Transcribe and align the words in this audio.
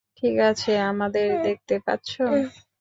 ঠিক 0.17 0.35
আছে, 0.49 0.71
আমাদের 0.91 1.27
দেখতে 1.43 1.75
পাচ্ছ? 1.85 2.11